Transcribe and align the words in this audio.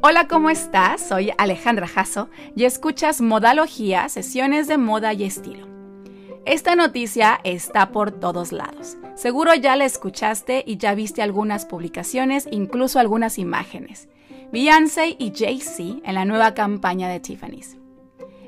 Hola, 0.00 0.28
¿cómo 0.28 0.48
estás? 0.48 1.08
Soy 1.08 1.32
Alejandra 1.38 1.88
Jasso 1.88 2.28
y 2.54 2.66
escuchas 2.66 3.20
Modalogía, 3.20 4.08
sesiones 4.08 4.68
de 4.68 4.78
moda 4.78 5.12
y 5.12 5.24
estilo. 5.24 5.66
Esta 6.46 6.76
noticia 6.76 7.40
está 7.42 7.90
por 7.90 8.12
todos 8.12 8.52
lados. 8.52 8.96
Seguro 9.16 9.56
ya 9.56 9.74
la 9.74 9.86
escuchaste 9.86 10.62
y 10.64 10.76
ya 10.76 10.94
viste 10.94 11.20
algunas 11.20 11.66
publicaciones, 11.66 12.46
incluso 12.52 13.00
algunas 13.00 13.38
imágenes. 13.38 14.08
Beyoncé 14.52 15.16
y 15.18 15.32
Jay-Z 15.34 15.98
en 16.04 16.14
la 16.14 16.24
nueva 16.24 16.54
campaña 16.54 17.08
de 17.08 17.18
Tiffany's. 17.18 17.76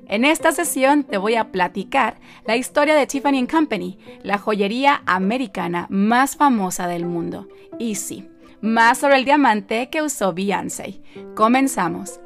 En 0.06 0.24
esta 0.24 0.52
sesión 0.52 1.02
te 1.02 1.18
voy 1.18 1.34
a 1.34 1.50
platicar 1.50 2.20
la 2.44 2.54
historia 2.54 2.94
de 2.94 3.08
Tiffany 3.08 3.48
Company, 3.48 3.98
la 4.22 4.38
joyería 4.38 5.02
americana 5.04 5.88
más 5.90 6.36
famosa 6.36 6.86
del 6.86 7.06
mundo. 7.06 7.48
Y 7.80 7.96
sí, 7.96 8.29
más 8.60 8.98
sobre 8.98 9.16
el 9.16 9.24
diamante 9.24 9.88
que 9.90 10.02
usó 10.02 10.32
Beyoncé. 10.32 11.00
Comenzamos. 11.34 12.20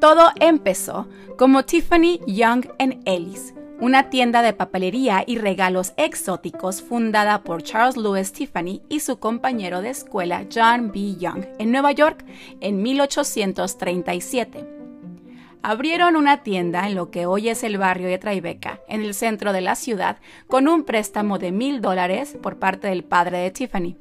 Todo 0.00 0.30
empezó 0.40 1.08
como 1.38 1.64
Tiffany 1.64 2.20
Young 2.26 2.66
Ellis, 3.04 3.54
una 3.80 4.10
tienda 4.10 4.42
de 4.42 4.52
papelería 4.52 5.24
y 5.26 5.38
regalos 5.38 5.94
exóticos 5.96 6.82
fundada 6.82 7.42
por 7.42 7.62
Charles 7.62 7.96
Louis 7.96 8.32
Tiffany 8.32 8.82
y 8.88 9.00
su 9.00 9.18
compañero 9.18 9.82
de 9.82 9.90
escuela 9.90 10.46
John 10.54 10.92
B. 10.92 11.16
Young 11.16 11.46
en 11.58 11.72
Nueva 11.72 11.92
York 11.92 12.24
en 12.60 12.82
1837 12.82 14.76
abrieron 15.66 16.14
una 16.14 16.44
tienda 16.44 16.86
en 16.86 16.94
lo 16.94 17.10
que 17.10 17.26
hoy 17.26 17.48
es 17.48 17.64
el 17.64 17.76
barrio 17.76 18.06
de 18.06 18.18
Tribeca, 18.18 18.78
en 18.86 19.00
el 19.00 19.14
centro 19.14 19.52
de 19.52 19.60
la 19.60 19.74
ciudad, 19.74 20.18
con 20.46 20.68
un 20.68 20.84
préstamo 20.84 21.40
de 21.40 21.50
mil 21.50 21.80
dólares 21.80 22.38
por 22.40 22.60
parte 22.60 22.86
del 22.86 23.02
padre 23.02 23.38
de 23.38 23.50
Tiffany. 23.50 23.96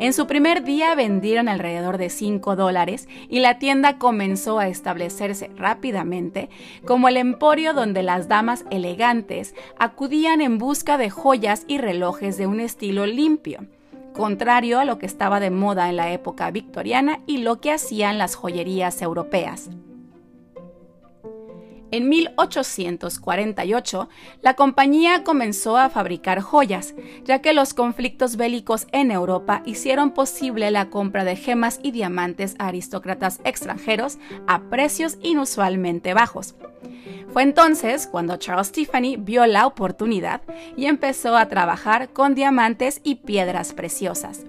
En 0.00 0.12
su 0.12 0.26
primer 0.26 0.64
día 0.64 0.96
vendieron 0.96 1.48
alrededor 1.48 1.98
de 1.98 2.10
5 2.10 2.56
dólares 2.56 3.08
y 3.28 3.38
la 3.38 3.60
tienda 3.60 3.98
comenzó 3.98 4.58
a 4.58 4.66
establecerse 4.66 5.52
rápidamente 5.54 6.50
como 6.84 7.06
el 7.06 7.16
emporio 7.16 7.74
donde 7.74 8.02
las 8.02 8.26
damas 8.26 8.64
elegantes 8.72 9.54
acudían 9.78 10.40
en 10.40 10.58
busca 10.58 10.98
de 10.98 11.10
joyas 11.10 11.62
y 11.68 11.78
relojes 11.78 12.36
de 12.38 12.48
un 12.48 12.58
estilo 12.58 13.06
limpio, 13.06 13.66
contrario 14.14 14.80
a 14.80 14.84
lo 14.84 14.98
que 14.98 15.06
estaba 15.06 15.38
de 15.38 15.52
moda 15.52 15.90
en 15.90 15.94
la 15.94 16.10
época 16.10 16.50
victoriana 16.50 17.20
y 17.24 17.38
lo 17.38 17.60
que 17.60 17.70
hacían 17.70 18.18
las 18.18 18.34
joyerías 18.34 19.00
europeas. 19.00 19.70
En 21.90 22.08
1848, 22.08 24.08
la 24.42 24.54
compañía 24.54 25.24
comenzó 25.24 25.78
a 25.78 25.88
fabricar 25.88 26.40
joyas, 26.40 26.94
ya 27.24 27.40
que 27.40 27.54
los 27.54 27.72
conflictos 27.72 28.36
bélicos 28.36 28.86
en 28.92 29.10
Europa 29.10 29.62
hicieron 29.64 30.10
posible 30.10 30.70
la 30.70 30.90
compra 30.90 31.24
de 31.24 31.36
gemas 31.36 31.80
y 31.82 31.92
diamantes 31.92 32.56
a 32.58 32.68
aristócratas 32.68 33.40
extranjeros 33.44 34.18
a 34.46 34.60
precios 34.68 35.16
inusualmente 35.22 36.12
bajos. 36.12 36.54
Fue 37.32 37.42
entonces 37.42 38.06
cuando 38.06 38.36
Charles 38.36 38.72
Tiffany 38.72 39.16
vio 39.18 39.46
la 39.46 39.66
oportunidad 39.66 40.42
y 40.76 40.86
empezó 40.86 41.36
a 41.36 41.48
trabajar 41.48 42.12
con 42.12 42.34
diamantes 42.34 43.00
y 43.02 43.16
piedras 43.16 43.72
preciosas. 43.72 44.44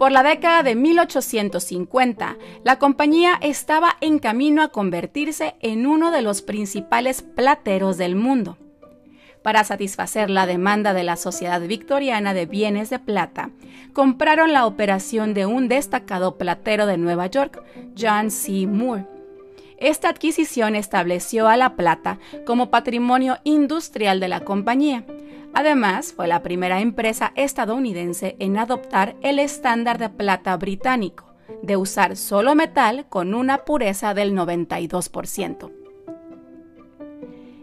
Por 0.00 0.12
la 0.12 0.22
década 0.22 0.62
de 0.62 0.76
1850, 0.76 2.38
la 2.64 2.78
compañía 2.78 3.34
estaba 3.42 3.98
en 4.00 4.18
camino 4.18 4.62
a 4.62 4.68
convertirse 4.68 5.56
en 5.60 5.84
uno 5.86 6.10
de 6.10 6.22
los 6.22 6.40
principales 6.40 7.20
plateros 7.20 7.98
del 7.98 8.16
mundo. 8.16 8.56
Para 9.42 9.62
satisfacer 9.62 10.30
la 10.30 10.46
demanda 10.46 10.94
de 10.94 11.02
la 11.02 11.16
Sociedad 11.16 11.60
Victoriana 11.60 12.32
de 12.32 12.46
Bienes 12.46 12.88
de 12.88 12.98
Plata, 12.98 13.50
compraron 13.92 14.54
la 14.54 14.64
operación 14.64 15.34
de 15.34 15.44
un 15.44 15.68
destacado 15.68 16.38
platero 16.38 16.86
de 16.86 16.96
Nueva 16.96 17.26
York, 17.26 17.62
John 17.94 18.30
C. 18.30 18.66
Moore. 18.66 19.04
Esta 19.76 20.08
adquisición 20.08 20.76
estableció 20.76 21.46
a 21.46 21.58
la 21.58 21.76
plata 21.76 22.18
como 22.46 22.70
patrimonio 22.70 23.36
industrial 23.44 24.18
de 24.18 24.28
la 24.28 24.40
compañía, 24.40 25.04
Además, 25.52 26.12
fue 26.12 26.28
la 26.28 26.42
primera 26.42 26.80
empresa 26.80 27.32
estadounidense 27.34 28.36
en 28.38 28.56
adoptar 28.56 29.16
el 29.20 29.38
estándar 29.38 29.98
de 29.98 30.08
plata 30.08 30.56
británico, 30.56 31.34
de 31.62 31.76
usar 31.76 32.16
solo 32.16 32.54
metal 32.54 33.06
con 33.08 33.34
una 33.34 33.58
pureza 33.64 34.14
del 34.14 34.34
92%. 34.34 35.72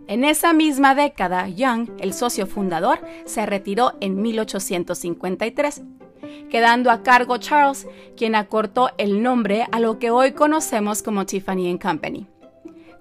En 0.08 0.24
esa 0.24 0.54
misma 0.54 0.96
década, 0.96 1.50
Young, 1.50 1.90
el 2.00 2.14
socio 2.14 2.48
fundador, 2.48 3.00
se 3.26 3.46
retiró 3.46 3.94
en 4.00 4.22
1853, 4.22 5.82
quedando 6.50 6.92
a 6.92 7.04
cargo 7.04 7.38
Charles, 7.38 7.88
quien 8.16 8.36
acortó 8.36 8.90
el 8.98 9.22
nombre 9.22 9.68
a 9.72 9.80
lo 9.80 10.00
que 10.00 10.10
hoy 10.12 10.32
conocemos 10.32 11.04
como 11.04 11.26
Tiffany 11.26 11.78
Company. 11.78 12.28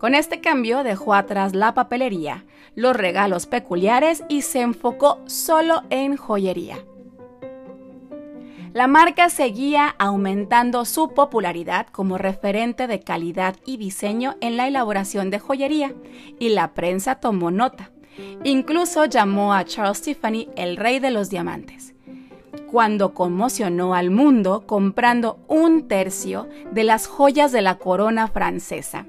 Con 0.07 0.15
este 0.15 0.41
cambio 0.41 0.85
dejó 0.85 1.15
atrás 1.15 1.57
la 1.57 1.75
papelería, 1.75 2.45
los 2.77 2.95
regalos 2.95 3.47
peculiares 3.47 4.23
y 4.29 4.43
se 4.43 4.61
enfocó 4.61 5.19
solo 5.27 5.83
en 5.91 6.17
joyería. 6.17 6.79
La 8.73 8.87
marca 8.87 9.29
seguía 9.31 9.97
aumentando 9.99 10.85
su 10.85 11.13
popularidad 11.13 11.89
como 11.89 12.19
referente 12.19 12.87
de 12.87 13.01
calidad 13.01 13.57
y 13.67 13.79
diseño 13.79 14.37
en 14.41 14.57
la 14.57 14.69
elaboración 14.69 15.29
de 15.31 15.41
joyería, 15.41 15.93
y 16.39 16.51
la 16.51 16.73
prensa 16.73 17.17
tomó 17.17 17.51
nota. 17.51 17.91
Incluso 18.45 19.07
llamó 19.07 19.55
a 19.55 19.65
Charles 19.65 20.03
Tiffany 20.03 20.49
el 20.55 20.77
rey 20.77 21.01
de 21.01 21.11
los 21.11 21.31
diamantes, 21.31 21.97
cuando 22.71 23.13
conmocionó 23.13 23.93
al 23.93 24.11
mundo 24.11 24.69
comprando 24.69 25.41
un 25.49 25.89
tercio 25.89 26.49
de 26.71 26.85
las 26.85 27.09
joyas 27.09 27.51
de 27.51 27.63
la 27.63 27.75
corona 27.79 28.29
francesa 28.29 29.07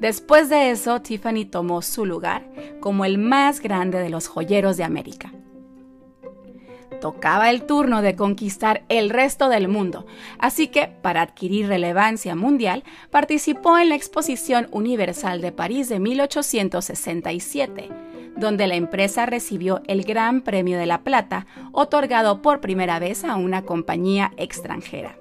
Después 0.00 0.48
de 0.48 0.70
eso, 0.70 1.00
Tiffany 1.00 1.44
tomó 1.44 1.82
su 1.82 2.04
lugar 2.04 2.46
como 2.80 3.04
el 3.04 3.18
más 3.18 3.60
grande 3.60 3.98
de 4.00 4.10
los 4.10 4.28
joyeros 4.28 4.76
de 4.76 4.84
América. 4.84 5.32
Tocaba 7.00 7.50
el 7.50 7.64
turno 7.64 8.02
de 8.02 8.16
conquistar 8.16 8.84
el 8.88 9.10
resto 9.10 9.48
del 9.48 9.68
mundo, 9.68 10.06
así 10.38 10.68
que, 10.68 10.88
para 10.88 11.22
adquirir 11.22 11.68
relevancia 11.68 12.34
mundial, 12.34 12.82
participó 13.10 13.78
en 13.78 13.90
la 13.90 13.94
Exposición 13.94 14.68
Universal 14.70 15.40
de 15.40 15.52
París 15.52 15.88
de 15.88 16.00
1867, 16.00 17.90
donde 18.36 18.66
la 18.66 18.76
empresa 18.76 19.26
recibió 19.26 19.82
el 19.86 20.04
Gran 20.04 20.40
Premio 20.40 20.78
de 20.78 20.86
la 20.86 21.02
Plata, 21.02 21.46
otorgado 21.72 22.42
por 22.42 22.60
primera 22.60 22.98
vez 22.98 23.24
a 23.24 23.36
una 23.36 23.62
compañía 23.62 24.32
extranjera. 24.36 25.18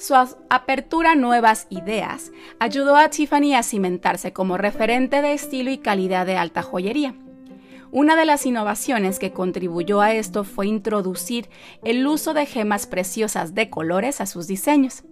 Su 0.00 0.14
apertura 0.14 1.10
a 1.10 1.14
nuevas 1.14 1.66
ideas 1.68 2.32
ayudó 2.58 2.96
a 2.96 3.10
Tiffany 3.10 3.52
a 3.54 3.62
cimentarse 3.62 4.32
como 4.32 4.56
referente 4.56 5.20
de 5.20 5.34
estilo 5.34 5.70
y 5.70 5.76
calidad 5.76 6.24
de 6.24 6.38
alta 6.38 6.62
joyería. 6.62 7.14
Una 7.90 8.16
de 8.16 8.24
las 8.24 8.46
innovaciones 8.46 9.18
que 9.18 9.32
contribuyó 9.32 10.00
a 10.00 10.14
esto 10.14 10.44
fue 10.44 10.66
introducir 10.68 11.50
el 11.84 12.06
uso 12.06 12.32
de 12.32 12.46
gemas 12.46 12.86
preciosas 12.86 13.54
de 13.54 13.68
colores 13.68 14.22
a 14.22 14.26
sus 14.26 14.46
diseños. 14.46 15.04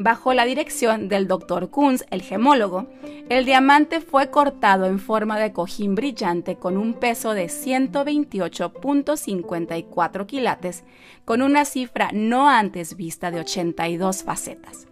Bajo 0.00 0.32
la 0.32 0.44
dirección 0.44 1.08
del 1.08 1.26
Dr. 1.28 1.70
Kunz, 1.70 2.04
el 2.10 2.22
gemólogo, 2.22 2.86
el 3.28 3.44
diamante 3.44 4.00
fue 4.00 4.30
cortado 4.30 4.86
en 4.86 5.00
forma 5.00 5.38
de 5.38 5.52
cojín 5.52 5.94
brillante 5.94 6.56
con 6.56 6.76
un 6.76 6.94
peso 6.94 7.34
de 7.34 7.46
128.54 7.46 10.26
quilates, 10.26 10.82
con 11.24 11.42
una 11.42 11.64
cifra 11.64 12.10
no 12.12 12.48
antes 12.48 12.96
vista 12.96 13.30
de 13.30 13.38
82 13.40 14.22
facetas 14.22 14.88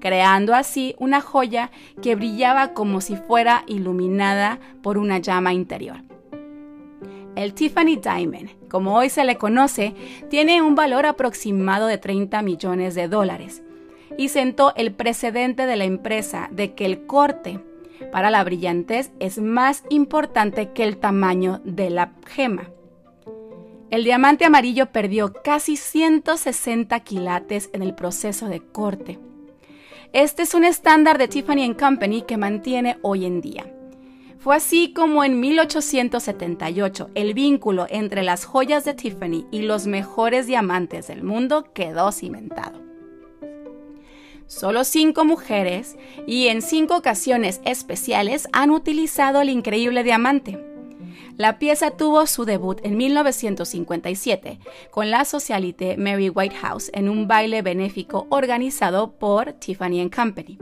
creando 0.00 0.54
así 0.54 0.94
una 0.98 1.20
joya 1.20 1.70
que 2.02 2.14
brillaba 2.14 2.72
como 2.72 3.00
si 3.00 3.16
fuera 3.16 3.64
iluminada 3.66 4.58
por 4.82 4.98
una 4.98 5.18
llama 5.18 5.52
interior. 5.52 6.02
El 7.36 7.54
Tiffany 7.54 7.96
Diamond, 7.96 8.50
como 8.68 8.96
hoy 8.96 9.08
se 9.08 9.24
le 9.24 9.36
conoce, 9.36 9.94
tiene 10.28 10.62
un 10.62 10.74
valor 10.74 11.06
aproximado 11.06 11.86
de 11.86 11.98
30 11.98 12.42
millones 12.42 12.94
de 12.94 13.08
dólares 13.08 13.62
y 14.18 14.28
sentó 14.28 14.74
el 14.76 14.92
precedente 14.92 15.66
de 15.66 15.76
la 15.76 15.84
empresa 15.84 16.48
de 16.52 16.74
que 16.74 16.84
el 16.86 17.06
corte 17.06 17.60
para 18.12 18.30
la 18.30 18.42
brillantez 18.44 19.12
es 19.20 19.38
más 19.38 19.84
importante 19.90 20.72
que 20.72 20.84
el 20.84 20.96
tamaño 20.96 21.60
de 21.64 21.90
la 21.90 22.12
gema. 22.26 22.70
El 23.90 24.04
diamante 24.04 24.44
amarillo 24.44 24.86
perdió 24.86 25.32
casi 25.32 25.76
160 25.76 27.00
quilates 27.00 27.70
en 27.72 27.82
el 27.82 27.94
proceso 27.94 28.46
de 28.46 28.60
corte. 28.60 29.18
Este 30.12 30.42
es 30.42 30.54
un 30.54 30.64
estándar 30.64 31.18
de 31.18 31.28
Tiffany 31.28 31.72
Company 31.78 32.22
que 32.22 32.36
mantiene 32.36 32.98
hoy 33.02 33.26
en 33.26 33.40
día. 33.40 33.72
Fue 34.40 34.56
así 34.56 34.92
como 34.92 35.22
en 35.22 35.38
1878 35.38 37.10
el 37.14 37.32
vínculo 37.32 37.86
entre 37.88 38.24
las 38.24 38.44
joyas 38.44 38.84
de 38.84 38.94
Tiffany 38.94 39.46
y 39.52 39.62
los 39.62 39.86
mejores 39.86 40.48
diamantes 40.48 41.06
del 41.06 41.22
mundo 41.22 41.72
quedó 41.72 42.10
cimentado. 42.10 42.80
Solo 44.48 44.82
cinco 44.82 45.24
mujeres 45.24 45.96
y 46.26 46.48
en 46.48 46.60
cinco 46.60 46.96
ocasiones 46.96 47.60
especiales 47.64 48.48
han 48.52 48.72
utilizado 48.72 49.42
el 49.42 49.48
increíble 49.48 50.02
diamante. 50.02 50.69
La 51.36 51.58
pieza 51.58 51.90
tuvo 51.92 52.26
su 52.26 52.44
debut 52.44 52.80
en 52.84 52.96
1957 52.96 54.58
con 54.90 55.10
la 55.10 55.24
socialite 55.24 55.96
Mary 55.96 56.28
Whitehouse 56.28 56.90
en 56.94 57.08
un 57.08 57.28
baile 57.28 57.62
benéfico 57.62 58.26
organizado 58.30 59.12
por 59.12 59.52
Tiffany 59.54 60.10
Company. 60.10 60.58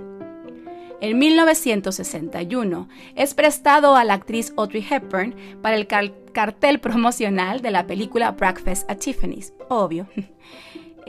En 1.00 1.18
1961 1.18 2.88
es 3.14 3.34
prestado 3.34 3.94
a 3.94 4.04
la 4.04 4.14
actriz 4.14 4.52
Audrey 4.56 4.84
Hepburn 4.88 5.34
para 5.62 5.76
el 5.76 5.86
cartel 5.86 6.80
promocional 6.80 7.60
de 7.60 7.70
la 7.70 7.86
película 7.86 8.32
Breakfast 8.32 8.90
at 8.90 8.98
Tiffany's, 8.98 9.52
obvio. 9.68 10.08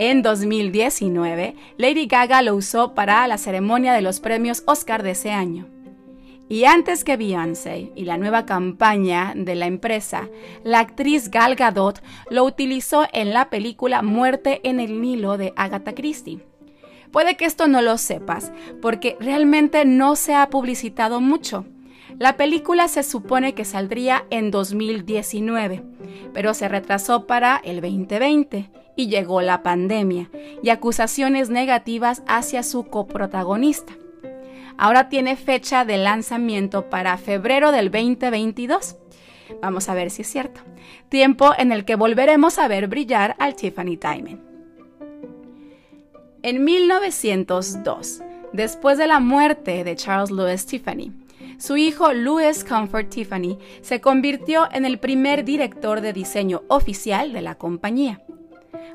En 0.02 0.22
2019, 0.22 1.56
Lady 1.76 2.06
Gaga 2.06 2.42
lo 2.42 2.56
usó 2.56 2.94
para 2.94 3.28
la 3.28 3.38
ceremonia 3.38 3.92
de 3.92 4.02
los 4.02 4.22
premios 4.22 4.64
Oscar 4.66 5.04
de 5.04 5.12
ese 5.12 5.32
año. 5.32 5.68
Y 6.50 6.66
antes 6.66 7.04
que 7.04 7.16
Beyoncé 7.16 7.92
y 7.96 8.06
la 8.06 8.18
nueva 8.18 8.48
campaña 8.48 9.34
de 9.36 9.54
la 9.54 9.68
empresa, 9.68 10.28
la 10.64 10.80
actriz 10.80 11.30
Gal 11.30 11.56
Gadot 11.56 12.02
lo 12.32 12.44
utilizó 12.44 13.06
en 13.14 13.34
la 13.34 13.52
película 13.52 14.02
Muerte 14.02 14.60
en 14.64 14.80
el 14.80 15.00
Nilo 15.00 15.38
de 15.38 15.54
Agatha 15.56 15.94
Christie. 15.94 16.40
Puede 17.12 17.38
que 17.38 17.46
esto 17.46 17.68
no 17.68 17.84
lo 17.84 18.00
sepas, 18.00 18.52
porque 18.82 19.16
realmente 19.20 19.86
no 19.86 20.16
se 20.16 20.34
ha 20.34 20.50
publicitado 20.50 21.22
mucho. 21.22 21.66
La 22.18 22.36
película 22.36 22.88
se 22.88 23.04
supone 23.04 23.54
que 23.54 23.64
saldría 23.64 24.26
en 24.32 24.50
2019, 24.50 25.84
pero 26.34 26.56
se 26.56 26.68
retrasó 26.68 27.28
para 27.28 27.62
el 27.64 27.80
2020 27.80 28.72
y 28.96 29.08
llegó 29.08 29.42
la 29.42 29.62
pandemia 29.62 30.32
y 30.64 30.70
acusaciones 30.70 31.52
negativas 31.52 32.24
hacia 32.28 32.64
su 32.64 32.86
coprotagonista. 32.86 33.99
Ahora 34.82 35.10
tiene 35.10 35.36
fecha 35.36 35.84
de 35.84 35.98
lanzamiento 35.98 36.90
para 36.90 37.18
febrero 37.18 37.74
del 37.74 37.92
2022. 37.92 38.96
Vamos 39.62 39.90
a 39.90 39.94
ver 39.94 40.10
si 40.10 40.22
es 40.22 40.30
cierto. 40.30 40.62
Tiempo 41.10 41.52
en 41.58 41.74
el 41.74 41.84
que 41.84 41.98
volveremos 41.98 42.58
a 42.58 42.70
ver 42.70 42.88
brillar 42.88 43.36
al 43.40 43.58
Tiffany 43.58 43.98
Diamond. 43.98 44.40
En 46.44 46.64
1902, 46.64 48.22
después 48.54 48.98
de 48.98 49.08
la 49.08 49.20
muerte 49.20 49.84
de 49.84 49.98
Charles 49.98 50.32
Louis 50.32 50.66
Tiffany, 50.66 51.12
su 51.58 51.76
hijo 51.76 52.14
Louis 52.14 52.64
Comfort 52.64 53.10
Tiffany 53.10 53.58
se 53.82 54.00
convirtió 54.00 54.70
en 54.72 54.86
el 54.86 54.98
primer 54.98 55.44
director 55.44 56.00
de 56.00 56.14
diseño 56.14 56.64
oficial 56.70 57.34
de 57.34 57.42
la 57.42 57.56
compañía. 57.56 58.22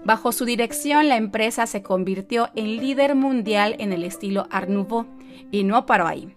Bajo 0.03 0.33
su 0.33 0.47
dirección, 0.47 1.11
la 1.11 1.19
empresa 1.19 1.67
se 1.67 1.83
convirtió 1.83 2.49
en 2.55 2.79
líder 2.79 3.15
mundial 3.15 3.77
en 3.79 3.93
el 3.93 4.03
estilo 4.03 4.47
Art 4.51 4.71
Nouveau 4.71 5.07
y 5.51 5.65
no 5.65 5.87
paró 5.87 6.07
ahí. 6.07 6.35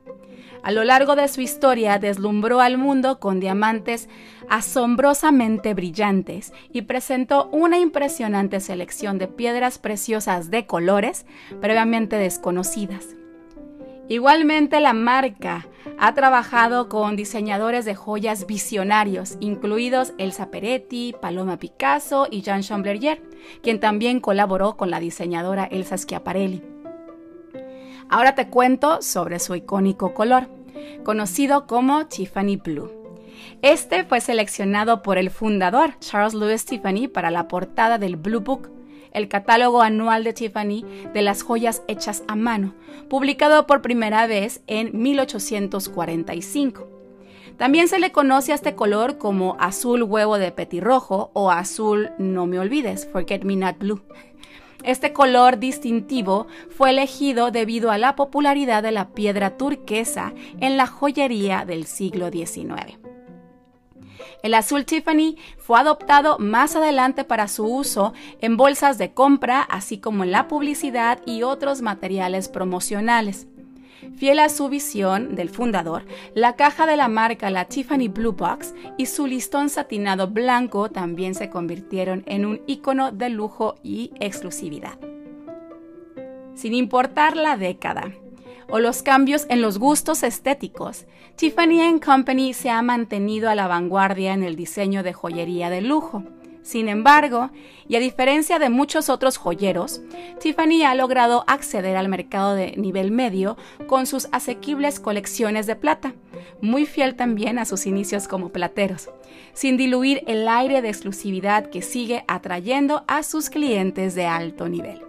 A 0.63 0.71
lo 0.71 0.83
largo 0.83 1.15
de 1.15 1.27
su 1.27 1.41
historia 1.41 1.97
deslumbró 1.97 2.59
al 2.59 2.77
mundo 2.77 3.19
con 3.19 3.39
diamantes 3.39 4.09
asombrosamente 4.49 5.73
brillantes 5.73 6.53
y 6.73 6.81
presentó 6.81 7.47
una 7.51 7.77
impresionante 7.77 8.59
selección 8.59 9.17
de 9.17 9.27
piedras 9.27 9.77
preciosas 9.77 10.51
de 10.51 10.65
colores 10.65 11.25
previamente 11.61 12.17
desconocidas. 12.17 13.15
Igualmente 14.09 14.79
la 14.79 14.93
marca 14.93 15.67
ha 15.97 16.13
trabajado 16.13 16.87
con 16.87 17.17
diseñadores 17.17 17.83
de 17.83 17.95
joyas 17.95 18.47
visionarios, 18.47 19.37
incluidos 19.41 20.13
Elsa 20.17 20.49
Peretti, 20.49 21.13
Paloma 21.21 21.57
Picasso 21.57 22.27
y 22.31 22.41
Jean 22.41 22.61
Chamblerger, 22.61 23.21
quien 23.61 23.79
también 23.81 24.21
colaboró 24.21 24.77
con 24.77 24.91
la 24.91 25.01
diseñadora 25.01 25.65
Elsa 25.65 25.97
Schiaparelli. 25.97 26.76
Ahora 28.09 28.35
te 28.35 28.47
cuento 28.47 29.01
sobre 29.01 29.39
su 29.39 29.55
icónico 29.55 30.13
color, 30.13 30.47
conocido 31.03 31.67
como 31.67 32.05
Tiffany 32.07 32.55
Blue. 32.55 32.91
Este 33.61 34.05
fue 34.05 34.21
seleccionado 34.21 35.01
por 35.01 35.17
el 35.17 35.29
fundador 35.29 35.99
Charles 35.99 36.33
Louis 36.33 36.65
Tiffany 36.65 37.07
para 37.07 37.31
la 37.31 37.47
portada 37.47 37.97
del 37.97 38.15
Blue 38.15 38.39
Book, 38.39 38.71
el 39.11 39.27
catálogo 39.27 39.81
anual 39.81 40.23
de 40.23 40.33
Tiffany 40.33 40.85
de 41.13 41.21
las 41.21 41.43
joyas 41.43 41.81
hechas 41.87 42.23
a 42.27 42.35
mano, 42.35 42.75
publicado 43.09 43.67
por 43.67 43.81
primera 43.81 44.25
vez 44.25 44.61
en 44.67 45.01
1845. 45.01 46.87
También 47.57 47.87
se 47.87 47.99
le 47.99 48.11
conoce 48.11 48.51
a 48.51 48.55
este 48.55 48.75
color 48.75 49.17
como 49.17 49.57
azul 49.59 50.03
huevo 50.03 50.37
de 50.37 50.51
petirrojo 50.51 51.31
o 51.33 51.49
azul 51.49 52.11
no 52.19 52.45
me 52.45 52.59
olvides, 52.59 53.09
Forget 53.11 53.43
Me 53.43 53.55
Not 53.55 53.79
Blue. 53.79 54.01
Este 54.83 55.11
color 55.11 55.59
distintivo 55.59 56.47
fue 56.69 56.91
elegido 56.91 57.51
debido 57.51 57.91
a 57.91 57.97
la 57.97 58.15
popularidad 58.15 58.83
de 58.83 58.91
la 58.91 59.09
piedra 59.09 59.57
turquesa 59.57 60.33
en 60.59 60.77
la 60.77 60.87
joyería 60.87 61.65
del 61.65 61.85
siglo 61.85 62.29
XIX. 62.29 62.97
El 64.43 64.53
azul 64.53 64.85
Tiffany 64.85 65.35
fue 65.57 65.79
adoptado 65.79 66.37
más 66.39 66.75
adelante 66.75 67.23
para 67.23 67.47
su 67.47 67.65
uso 67.65 68.13
en 68.39 68.55
bolsas 68.55 68.97
de 68.97 69.13
compra, 69.13 69.61
así 69.61 69.97
como 69.97 70.23
en 70.23 70.31
la 70.31 70.47
publicidad 70.47 71.19
y 71.25 71.43
otros 71.43 71.81
materiales 71.81 72.47
promocionales. 72.47 73.47
Fiel 74.15 74.39
a 74.39 74.49
su 74.49 74.69
visión 74.69 75.35
del 75.35 75.49
fundador, 75.49 76.05
la 76.33 76.55
caja 76.55 76.85
de 76.85 76.97
la 76.97 77.07
marca, 77.07 77.49
la 77.49 77.65
Tiffany 77.65 78.07
Blue 78.07 78.33
Box, 78.33 78.73
y 78.97 79.05
su 79.07 79.27
listón 79.27 79.69
satinado 79.69 80.27
blanco 80.27 80.89
también 80.89 81.35
se 81.35 81.49
convirtieron 81.49 82.23
en 82.27 82.45
un 82.45 82.61
icono 82.67 83.11
de 83.11 83.29
lujo 83.29 83.75
y 83.83 84.11
exclusividad. 84.19 84.97
Sin 86.55 86.73
importar 86.73 87.37
la 87.37 87.57
década, 87.57 88.11
o 88.69 88.79
los 88.79 89.01
cambios 89.01 89.45
en 89.49 89.61
los 89.61 89.77
gustos 89.77 90.23
estéticos, 90.23 91.05
Tiffany 91.35 91.99
Company 92.03 92.53
se 92.53 92.69
ha 92.69 92.81
mantenido 92.81 93.49
a 93.49 93.55
la 93.55 93.67
vanguardia 93.67 94.33
en 94.33 94.43
el 94.43 94.55
diseño 94.55 95.03
de 95.03 95.13
joyería 95.13 95.69
de 95.69 95.81
lujo. 95.81 96.23
Sin 96.67 96.89
embargo, 96.89 97.49
y 97.87 97.95
a 97.95 97.99
diferencia 98.01 98.59
de 98.59 98.69
muchos 98.69 99.07
otros 99.07 99.37
joyeros, 99.37 100.01
Tiffany 100.41 100.83
ha 100.83 100.95
logrado 100.95 101.45
acceder 101.47 101.95
al 101.95 102.09
mercado 102.09 102.55
de 102.55 102.75
nivel 102.75 103.09
medio 103.09 103.55
con 103.87 104.05
sus 104.05 104.27
asequibles 104.33 104.99
colecciones 104.99 105.65
de 105.65 105.77
plata, 105.77 106.13
muy 106.61 106.85
fiel 106.85 107.15
también 107.15 107.57
a 107.57 107.63
sus 107.63 107.85
inicios 107.85 108.27
como 108.27 108.49
plateros, 108.49 109.09
sin 109.53 109.77
diluir 109.77 110.25
el 110.27 110.45
aire 110.49 110.81
de 110.81 110.89
exclusividad 110.89 111.69
que 111.69 111.81
sigue 111.81 112.25
atrayendo 112.27 113.05
a 113.07 113.23
sus 113.23 113.49
clientes 113.49 114.13
de 114.13 114.25
alto 114.25 114.67
nivel. 114.67 115.01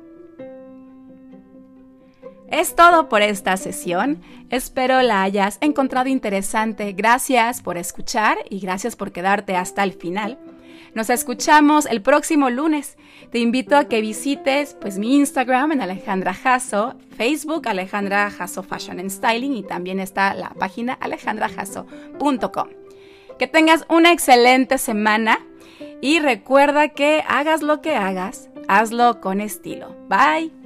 Es 2.53 2.77
todo 2.77 3.09
por 3.09 3.21
esta 3.21 3.57
sesión. 3.57 4.23
Espero 4.49 5.03
la 5.03 5.25
hayas 5.25 5.59
encontrado 5.61 6.09
interesante. 6.09 6.93
Gracias 6.93 7.63
por 7.63 7.79
escuchar 7.79 8.39
y 8.49 8.61
gracias 8.61 8.95
por 8.95 9.11
quedarte 9.11 9.57
hasta 9.57 9.83
el 9.83 9.93
final. 9.93 10.39
Nos 10.95 11.11
escuchamos 11.11 11.87
el 11.87 12.03
próximo 12.03 12.51
lunes. 12.51 12.97
Te 13.31 13.39
invito 13.39 13.77
a 13.77 13.85
que 13.85 14.01
visites 14.01 14.77
pues 14.81 14.99
mi 14.99 15.17
Instagram 15.17 15.73
en 15.73 15.81
Alejandra 15.81 16.35
Jasso, 16.35 16.95
Facebook 17.17 17.69
Alejandra 17.69 18.31
Jasso 18.31 18.63
Fashion 18.63 18.99
and 18.99 19.11
Styling 19.11 19.55
y 19.55 19.63
también 19.63 20.01
está 20.01 20.35
la 20.35 20.51
página 20.51 20.95
alejandrajasso.com. 20.95 22.69
Que 23.39 23.47
tengas 23.47 23.85
una 23.89 24.13
excelente 24.13 24.79
semana 24.79 25.39
y 26.01 26.21
recuerda 26.21 26.89
que 26.89 27.23
hagas 27.29 27.63
lo 27.63 27.81
que 27.81 27.95
hagas, 27.95 28.49
hazlo 28.67 29.21
con 29.21 29.41
estilo. 29.41 29.95
Bye. 30.09 30.58